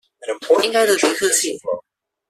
[0.63, 1.59] 應該的，別客氣！